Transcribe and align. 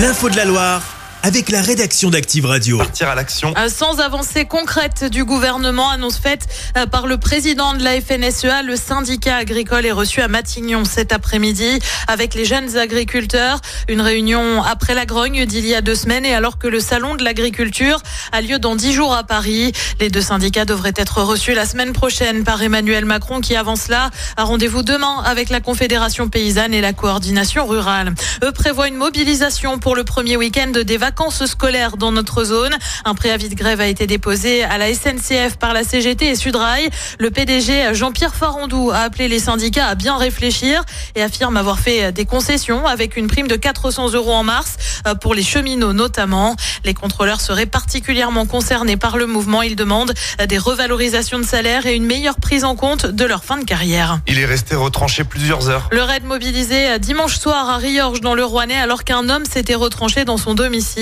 L'info 0.00 0.30
de 0.30 0.36
la 0.36 0.46
Loire 0.46 0.89
avec 1.22 1.50
la 1.50 1.60
rédaction 1.60 2.10
d'Active 2.10 2.46
Radio. 2.46 2.78
Partir 2.78 3.08
à 3.08 3.14
l'action. 3.14 3.52
Euh, 3.58 3.68
Sans 3.68 4.00
avancée 4.00 4.46
concrète 4.46 5.04
du 5.04 5.24
gouvernement, 5.24 5.90
annonce 5.90 6.16
faite 6.16 6.46
euh, 6.76 6.86
par 6.86 7.06
le 7.06 7.18
président 7.18 7.74
de 7.74 7.82
la 7.82 8.00
FNSEA, 8.00 8.62
le 8.62 8.76
syndicat 8.76 9.36
agricole 9.36 9.84
est 9.84 9.92
reçu 9.92 10.22
à 10.22 10.28
Matignon 10.28 10.84
cet 10.84 11.12
après-midi 11.12 11.78
avec 12.08 12.34
les 12.34 12.44
jeunes 12.44 12.76
agriculteurs. 12.76 13.60
Une 13.88 14.00
réunion 14.00 14.62
après 14.62 14.94
la 14.94 15.04
grogne 15.04 15.44
d'il 15.44 15.66
y 15.66 15.74
a 15.74 15.82
deux 15.82 15.94
semaines 15.94 16.24
et 16.24 16.34
alors 16.34 16.58
que 16.58 16.68
le 16.68 16.80
salon 16.80 17.16
de 17.16 17.22
l'agriculture 17.22 18.00
a 18.32 18.40
lieu 18.40 18.58
dans 18.58 18.74
dix 18.74 18.92
jours 18.92 19.14
à 19.14 19.24
Paris. 19.24 19.72
Les 20.00 20.08
deux 20.08 20.22
syndicats 20.22 20.64
devraient 20.64 20.94
être 20.96 21.22
reçus 21.22 21.52
la 21.52 21.66
semaine 21.66 21.92
prochaine 21.92 22.44
par 22.44 22.62
Emmanuel 22.62 23.04
Macron 23.04 23.40
qui 23.40 23.56
avance 23.56 23.88
là. 23.88 24.10
À 24.36 24.44
rendez-vous 24.44 24.82
demain 24.82 25.22
avec 25.24 25.50
la 25.50 25.60
Confédération 25.60 26.28
paysanne 26.28 26.72
et 26.72 26.80
la 26.80 26.92
coordination 26.92 27.66
rurale. 27.66 28.14
Eux 28.42 28.52
prévoient 28.52 28.88
une 28.88 28.96
mobilisation 28.96 29.78
pour 29.78 29.94
le 29.94 30.04
premier 30.04 30.36
week-end 30.36 30.70
des 30.70 30.96
vacances 30.96 31.09
scolaires 31.46 31.96
dans 31.96 32.12
notre 32.12 32.44
zone. 32.44 32.74
Un 33.04 33.14
préavis 33.14 33.48
de 33.48 33.54
grève 33.54 33.80
a 33.80 33.86
été 33.86 34.06
déposé 34.06 34.64
à 34.64 34.78
la 34.78 34.92
SNCF 34.92 35.56
par 35.58 35.72
la 35.74 35.84
CGT 35.84 36.30
et 36.30 36.34
Sudrail. 36.34 36.88
Le 37.18 37.30
PDG 37.30 37.94
Jean-Pierre 37.94 38.34
Farandou 38.34 38.90
a 38.90 38.98
appelé 38.98 39.28
les 39.28 39.38
syndicats 39.38 39.86
à 39.86 39.94
bien 39.94 40.16
réfléchir 40.16 40.82
et 41.14 41.22
affirme 41.22 41.56
avoir 41.56 41.78
fait 41.78 42.12
des 42.12 42.24
concessions 42.24 42.86
avec 42.86 43.16
une 43.16 43.26
prime 43.26 43.48
de 43.48 43.56
400 43.56 44.12
euros 44.12 44.32
en 44.32 44.42
mars 44.42 44.76
euh, 45.06 45.14
pour 45.14 45.34
les 45.34 45.42
cheminots 45.42 45.92
notamment. 45.92 46.56
Les 46.84 46.94
contrôleurs 46.94 47.40
seraient 47.40 47.66
particulièrement 47.66 48.46
concernés 48.46 48.96
par 48.96 49.16
le 49.16 49.26
mouvement. 49.26 49.62
Ils 49.62 49.76
demandent 49.76 50.14
des 50.48 50.58
revalorisations 50.58 51.38
de 51.38 51.44
salaire 51.44 51.86
et 51.86 51.94
une 51.94 52.06
meilleure 52.06 52.36
prise 52.36 52.64
en 52.64 52.76
compte 52.76 53.06
de 53.06 53.24
leur 53.24 53.44
fin 53.44 53.58
de 53.58 53.64
carrière. 53.64 54.20
Il 54.26 54.38
est 54.38 54.46
resté 54.46 54.74
retranché 54.74 55.24
plusieurs 55.24 55.68
heures. 55.68 55.88
Le 55.92 56.02
raid 56.02 56.24
mobilisé 56.24 56.98
dimanche 56.98 57.36
soir 57.36 57.68
à 57.68 57.76
Riorges 57.76 58.20
dans 58.20 58.34
le 58.34 58.44
Rouennais 58.44 58.78
alors 58.78 59.04
qu'un 59.04 59.28
homme 59.28 59.44
s'était 59.44 59.74
retranché 59.74 60.24
dans 60.24 60.38
son 60.38 60.54
domicile. 60.54 60.99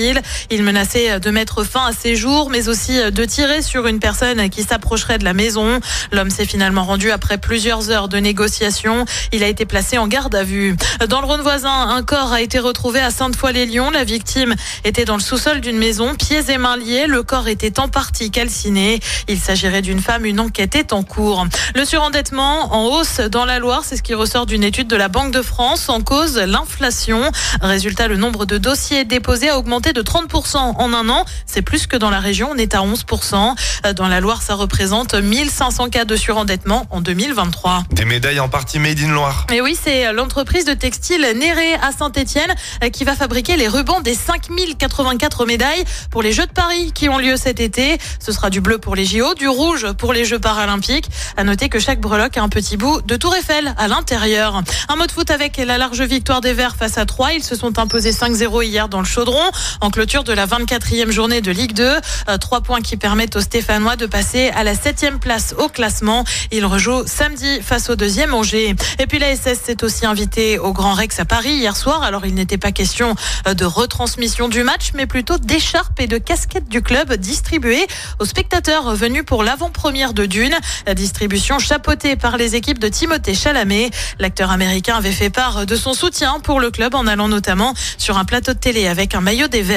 Il 0.49 0.63
menaçait 0.63 1.19
de 1.19 1.29
mettre 1.31 1.63
fin 1.63 1.87
à 1.87 1.93
ses 1.93 2.15
jours, 2.15 2.49
mais 2.49 2.69
aussi 2.69 2.99
de 3.11 3.25
tirer 3.25 3.61
sur 3.61 3.87
une 3.87 3.99
personne 3.99 4.49
qui 4.49 4.63
s'approcherait 4.63 5.17
de 5.17 5.23
la 5.23 5.33
maison. 5.33 5.79
L'homme 6.11 6.29
s'est 6.29 6.45
finalement 6.45 6.83
rendu 6.83 7.11
après 7.11 7.37
plusieurs 7.37 7.89
heures 7.91 8.09
de 8.09 8.17
négociations. 8.17 9.05
Il 9.31 9.43
a 9.43 9.47
été 9.47 9.65
placé 9.65 9.97
en 9.97 10.07
garde 10.07 10.35
à 10.35 10.43
vue. 10.43 10.75
Dans 11.07 11.21
le 11.21 11.27
Rhône 11.27 11.41
voisin, 11.41 11.89
un 11.89 12.03
corps 12.03 12.31
a 12.31 12.41
été 12.41 12.59
retrouvé 12.59 12.99
à 12.99 13.11
Sainte-Foy-les-Lyons. 13.11 13.91
La 13.91 14.03
victime 14.03 14.55
était 14.83 15.05
dans 15.05 15.15
le 15.15 15.21
sous-sol 15.21 15.61
d'une 15.61 15.77
maison, 15.77 16.15
pieds 16.15 16.49
et 16.49 16.57
mains 16.57 16.77
liés. 16.77 17.05
Le 17.07 17.23
corps 17.23 17.47
était 17.47 17.79
en 17.79 17.87
partie 17.87 18.31
calciné. 18.31 18.99
Il 19.27 19.39
s'agirait 19.39 19.81
d'une 19.81 20.01
femme. 20.01 20.25
Une 20.25 20.39
enquête 20.39 20.75
est 20.75 20.93
en 20.93 21.03
cours. 21.03 21.45
Le 21.75 21.85
surendettement 21.85 22.73
en 22.73 22.85
hausse 22.85 23.19
dans 23.19 23.45
la 23.45 23.59
Loire, 23.59 23.83
c'est 23.83 23.97
ce 23.97 24.03
qui 24.03 24.13
ressort 24.13 24.45
d'une 24.45 24.63
étude 24.63 24.87
de 24.87 24.95
la 24.95 25.07
Banque 25.07 25.31
de 25.31 25.41
France. 25.41 25.89
En 25.89 26.01
cause, 26.01 26.37
l'inflation. 26.37 27.31
Résultat, 27.61 28.07
le 28.07 28.17
nombre 28.17 28.45
de 28.45 28.57
dossiers 28.57 29.05
déposés 29.05 29.49
a 29.49 29.57
augmenté 29.57 29.88
de 29.93 30.01
30% 30.01 30.57
en 30.57 30.93
un 30.93 31.09
an. 31.09 31.25
C'est 31.45 31.61
plus 31.61 31.87
que 31.87 31.97
dans 31.97 32.09
la 32.09 32.19
région, 32.19 32.49
on 32.51 32.57
est 32.57 32.75
à 32.75 32.79
11%. 32.79 33.55
Dans 33.95 34.07
la 34.07 34.19
Loire, 34.19 34.41
ça 34.41 34.55
représente 34.55 35.13
1500 35.13 35.89
cas 35.89 36.05
de 36.05 36.15
surendettement 36.15 36.85
en 36.89 37.01
2023. 37.01 37.83
Des 37.91 38.05
médailles 38.05 38.39
en 38.39 38.49
partie 38.49 38.79
made 38.79 38.99
in 38.99 39.11
Loire. 39.11 39.45
Et 39.51 39.61
oui, 39.61 39.77
c'est 39.81 40.11
l'entreprise 40.13 40.65
de 40.65 40.73
textile 40.73 41.25
Néré 41.35 41.73
à 41.75 41.91
Saint-Etienne 41.91 42.53
qui 42.91 43.03
va 43.03 43.15
fabriquer 43.15 43.55
les 43.55 43.67
rubans 43.67 44.01
des 44.01 44.13
5084 44.13 45.45
médailles 45.45 45.83
pour 46.11 46.21
les 46.21 46.31
Jeux 46.31 46.45
de 46.45 46.51
Paris 46.51 46.91
qui 46.93 47.09
ont 47.09 47.17
lieu 47.17 47.37
cet 47.37 47.59
été. 47.59 47.97
Ce 48.19 48.31
sera 48.31 48.49
du 48.49 48.61
bleu 48.61 48.77
pour 48.77 48.95
les 48.95 49.05
JO, 49.05 49.33
du 49.35 49.47
rouge 49.47 49.91
pour 49.93 50.13
les 50.13 50.25
Jeux 50.25 50.39
paralympiques. 50.39 51.09
À 51.37 51.43
noter 51.43 51.69
que 51.69 51.79
chaque 51.79 51.99
breloque 51.99 52.37
a 52.37 52.41
un 52.41 52.49
petit 52.49 52.77
bout 52.77 53.01
de 53.01 53.15
Tour 53.15 53.35
Eiffel 53.35 53.73
à 53.77 53.87
l'intérieur. 53.87 54.61
Un 54.87 54.95
mot 54.95 55.05
de 55.05 55.11
foot 55.11 55.31
avec 55.31 55.57
la 55.57 55.77
large 55.77 56.01
victoire 56.01 56.41
des 56.41 56.53
Verts 56.53 56.75
face 56.75 56.97
à 56.97 57.05
3. 57.05 57.33
Ils 57.33 57.43
se 57.43 57.55
sont 57.55 57.79
imposés 57.79 58.11
5-0 58.11 58.63
hier 58.63 58.89
dans 58.89 58.99
le 58.99 59.05
chaudron 59.05 59.39
en 59.81 59.89
clôture 59.89 60.23
de 60.23 60.33
la 60.33 60.45
24e 60.45 61.09
journée 61.09 61.41
de 61.41 61.51
Ligue 61.51 61.73
2. 61.73 61.83
Euh, 61.83 62.37
trois 62.37 62.61
points 62.61 62.81
qui 62.81 62.97
permettent 62.97 63.35
aux 63.35 63.41
Stéphanois 63.41 63.95
de 63.95 64.05
passer 64.05 64.49
à 64.49 64.63
la 64.63 64.75
septième 64.75 65.19
place 65.19 65.55
au 65.57 65.69
classement. 65.69 66.25
Ils 66.51 66.65
rejouent 66.65 67.05
samedi 67.05 67.61
face 67.61 67.89
au 67.89 67.95
deuxième 67.95 68.33
Angers. 68.33 68.75
Et 68.99 69.07
puis 69.07 69.19
la 69.19 69.35
SS 69.35 69.59
s'est 69.61 69.83
aussi 69.83 70.05
invitée 70.05 70.59
au 70.59 70.73
Grand 70.73 70.93
Rex 70.93 71.19
à 71.19 71.25
Paris 71.25 71.53
hier 71.53 71.77
soir. 71.77 72.03
Alors 72.03 72.25
il 72.25 72.33
n'était 72.33 72.57
pas 72.57 72.71
question 72.71 73.15
euh, 73.47 73.53
de 73.53 73.65
retransmission 73.65 74.49
du 74.49 74.63
match, 74.63 74.91
mais 74.93 75.05
plutôt 75.05 75.37
d'écharpes 75.37 75.99
et 75.99 76.07
de 76.07 76.17
casquettes 76.17 76.69
du 76.69 76.81
club 76.81 77.13
distribuées 77.15 77.87
aux 78.19 78.25
spectateurs 78.25 78.95
venus 78.95 79.23
pour 79.25 79.43
l'avant-première 79.43 80.13
de 80.13 80.25
Dune. 80.25 80.55
La 80.87 80.93
distribution 80.93 81.59
chapeautée 81.59 82.15
par 82.15 82.37
les 82.37 82.55
équipes 82.55 82.79
de 82.79 82.87
Timothée 82.89 83.33
Chalamet. 83.33 83.91
L'acteur 84.19 84.51
américain 84.51 84.95
avait 84.95 85.11
fait 85.11 85.29
part 85.29 85.65
de 85.65 85.75
son 85.75 85.93
soutien 85.93 86.39
pour 86.39 86.59
le 86.59 86.71
club 86.71 86.95
en 86.95 87.07
allant 87.07 87.27
notamment 87.27 87.73
sur 87.97 88.17
un 88.17 88.25
plateau 88.25 88.53
de 88.53 88.59
télé 88.59 88.87
avec 88.87 89.15
un 89.15 89.21
maillot 89.21 89.47
des 89.47 89.68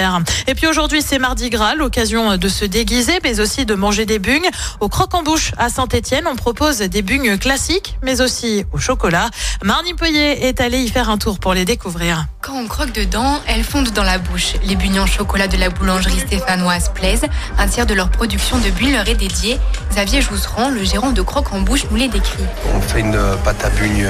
et 0.46 0.54
puis 0.54 0.66
aujourd'hui, 0.66 1.02
c'est 1.02 1.18
Mardi 1.18 1.50
Gras, 1.50 1.74
l'occasion 1.74 2.36
de 2.36 2.48
se 2.48 2.64
déguiser, 2.64 3.18
mais 3.22 3.40
aussi 3.40 3.66
de 3.66 3.74
manger 3.74 4.06
des 4.06 4.18
bugnes. 4.18 4.48
Au 4.80 4.88
croque-en-bouche 4.88 5.52
à 5.58 5.68
Saint-Etienne, 5.68 6.24
on 6.30 6.36
propose 6.36 6.78
des 6.78 7.02
bugnes 7.02 7.36
classiques, 7.36 7.96
mais 8.02 8.20
aussi 8.20 8.64
au 8.72 8.78
chocolat. 8.78 9.28
Marnie 9.62 9.94
Peuillet 9.94 10.46
est 10.46 10.60
allée 10.60 10.80
y 10.80 10.88
faire 10.88 11.10
un 11.10 11.18
tour 11.18 11.38
pour 11.38 11.52
les 11.52 11.64
découvrir. 11.64 12.26
Quand 12.40 12.54
on 12.54 12.66
croque 12.66 12.92
dedans, 12.92 13.40
elles 13.46 13.64
fondent 13.64 13.92
dans 13.92 14.02
la 14.02 14.18
bouche. 14.18 14.54
Les 14.64 14.76
bugnes 14.76 15.00
en 15.00 15.06
chocolat 15.06 15.46
de 15.46 15.56
la 15.56 15.68
boulangerie 15.68 16.20
stéphanoise 16.20 16.90
plaisent. 16.94 17.26
Un 17.58 17.68
tiers 17.68 17.86
de 17.86 17.94
leur 17.94 18.10
production 18.10 18.58
de 18.58 18.70
bulles 18.70 18.92
leur 18.92 19.08
est 19.08 19.14
dédié. 19.14 19.58
Xavier 19.90 20.22
Jousserand, 20.22 20.70
le 20.70 20.84
gérant 20.84 21.12
de 21.12 21.22
croque-en-bouche, 21.22 21.84
nous 21.90 21.96
les 21.96 22.08
décrit. 22.08 22.44
On 22.74 22.80
fait 22.80 23.00
une 23.00 23.18
pâte 23.44 23.64
à 23.64 23.70
bugnes 23.70 24.08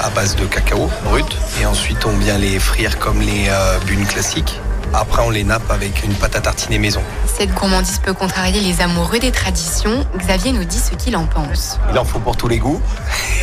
à 0.00 0.10
base 0.10 0.36
de 0.36 0.44
cacao 0.44 0.90
brut 1.04 1.26
et 1.60 1.66
ensuite 1.66 2.04
on 2.04 2.16
vient 2.18 2.38
les 2.38 2.58
frire 2.58 2.98
comme 2.98 3.20
les 3.20 3.46
euh, 3.48 3.78
bugnes 3.86 4.06
classiques. 4.06 4.60
Après, 4.94 5.22
on 5.22 5.30
les 5.30 5.42
nappe 5.42 5.70
avec 5.70 6.04
une 6.04 6.12
pâte 6.14 6.36
à 6.36 6.40
tartiner 6.40 6.78
maison. 6.78 7.00
Cette 7.26 7.54
gourmandise 7.54 7.98
peut 7.98 8.12
contrarier 8.12 8.60
les 8.60 8.82
amoureux 8.82 9.18
des 9.18 9.32
traditions. 9.32 10.06
Xavier 10.18 10.52
nous 10.52 10.64
dit 10.64 10.78
ce 10.78 10.94
qu'il 10.94 11.16
en 11.16 11.24
pense. 11.24 11.78
Il 11.90 11.98
en 11.98 12.04
faut 12.04 12.18
pour 12.18 12.36
tous 12.36 12.48
les 12.48 12.58
goûts. 12.58 12.80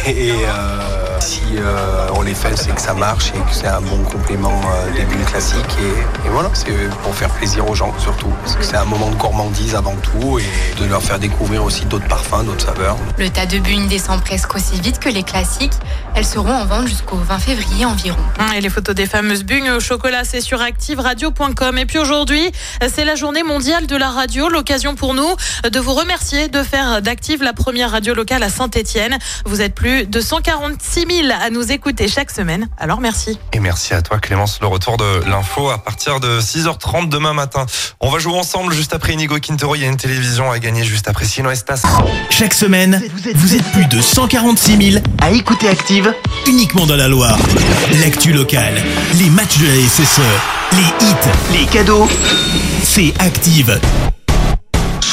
Et 0.09 0.31
euh, 0.31 1.19
si 1.19 1.41
euh, 1.57 2.07
on 2.15 2.23
les 2.23 2.33
fait, 2.33 2.57
c'est 2.57 2.73
que 2.73 2.81
ça 2.81 2.95
marche 2.95 3.29
et 3.35 3.39
que 3.39 3.53
c'est 3.53 3.67
un 3.67 3.81
bon 3.81 4.01
complément 4.03 4.59
euh, 4.73 4.91
des 4.91 5.03
bulles 5.03 5.23
classiques. 5.25 5.77
Et, 5.79 6.27
et 6.27 6.29
voilà, 6.31 6.49
c'est 6.53 6.71
pour 7.03 7.13
faire 7.13 7.29
plaisir 7.29 7.69
aux 7.69 7.75
gens 7.75 7.93
surtout. 7.99 8.29
Parce 8.41 8.55
que 8.55 8.63
c'est 8.63 8.77
un 8.77 8.85
moment 8.85 9.11
de 9.11 9.15
gourmandise 9.15 9.75
avant 9.75 9.95
tout 9.97 10.39
et 10.39 10.79
de 10.79 10.85
leur 10.85 11.03
faire 11.03 11.19
découvrir 11.19 11.63
aussi 11.63 11.85
d'autres 11.85 12.07
parfums, 12.07 12.43
d'autres 12.43 12.65
saveurs. 12.65 12.97
Le 13.19 13.29
tas 13.29 13.45
de 13.45 13.59
bugnes 13.59 13.87
descend 13.87 14.19
presque 14.21 14.55
aussi 14.55 14.81
vite 14.81 14.97
que 14.97 15.09
les 15.09 15.21
classiques. 15.21 15.73
Elles 16.15 16.25
seront 16.25 16.53
en 16.53 16.65
vente 16.65 16.87
jusqu'au 16.87 17.17
20 17.17 17.37
février 17.37 17.85
environ. 17.85 18.17
Et 18.55 18.61
les 18.61 18.69
photos 18.69 18.95
des 18.95 19.05
fameuses 19.05 19.43
bugnes 19.43 19.71
au 19.71 19.79
chocolat, 19.79 20.23
c'est 20.23 20.41
sur 20.41 20.59
Active 20.61 20.99
Radio. 20.99 21.31
Et 21.77 21.85
puis 21.85 21.99
aujourd'hui, 21.99 22.51
c'est 22.93 23.05
la 23.05 23.15
journée 23.15 23.43
mondiale 23.43 23.85
de 23.85 23.95
la 23.95 24.09
radio. 24.09 24.49
L'occasion 24.49 24.95
pour 24.95 25.13
nous 25.13 25.35
de 25.63 25.79
vous 25.79 25.93
remercier 25.93 26.47
de 26.47 26.63
faire 26.63 27.01
d'Active 27.01 27.43
la 27.43 27.53
première 27.53 27.91
radio 27.91 28.13
locale 28.15 28.41
à 28.41 28.49
Saint-Etienne. 28.49 29.17
Vous 29.45 29.61
êtes 29.61 29.75
plus 29.75 29.98
de 30.05 30.21
146 30.21 31.05
000 31.09 31.27
à 31.31 31.49
nous 31.49 31.71
écouter 31.71 32.07
chaque 32.07 32.31
semaine. 32.31 32.69
Alors 32.77 33.01
merci. 33.01 33.39
Et 33.53 33.59
merci 33.59 33.93
à 33.93 34.01
toi 34.01 34.19
Clémence. 34.19 34.59
Le 34.61 34.67
retour 34.67 34.97
de 34.97 35.23
l'info 35.29 35.69
à 35.69 35.77
partir 35.77 36.19
de 36.19 36.39
6h30 36.39 37.09
demain 37.09 37.33
matin. 37.33 37.65
On 37.99 38.09
va 38.09 38.19
jouer 38.19 38.37
ensemble 38.37 38.73
juste 38.73 38.93
après 38.93 39.13
Inigo 39.13 39.37
Quintero. 39.39 39.75
Il 39.75 39.81
y 39.81 39.85
a 39.85 39.87
une 39.87 39.97
télévision 39.97 40.51
à 40.51 40.59
gagner 40.59 40.83
juste 40.83 41.07
après 41.07 41.25
Sino 41.25 41.49
Estas. 41.49 41.83
Chaque 42.29 42.53
semaine, 42.53 43.01
vous 43.35 43.55
êtes 43.55 43.71
plus 43.71 43.85
de 43.85 44.01
146 44.01 44.91
000 44.91 45.03
à 45.21 45.31
écouter 45.31 45.67
Active 45.67 46.13
uniquement 46.47 46.85
dans 46.85 46.95
la 46.95 47.07
Loire. 47.07 47.37
L'actu 48.01 48.31
locale, 48.31 48.81
les 49.15 49.29
matchs 49.29 49.57
de 49.57 49.67
la 49.67 49.87
SSE, 49.87 50.21
les 50.73 51.07
hits, 51.07 51.59
les 51.59 51.65
cadeaux, 51.65 52.07
c'est 52.83 53.13
Active. 53.19 53.79